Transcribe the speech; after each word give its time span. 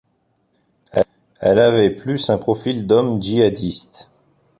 Elle 1.41 1.59
avait 1.59 1.91
plus 1.91 2.31
un 2.31 2.39
profil 2.39 2.87
d’homme 2.87 3.21
djihadiste. 3.21 4.09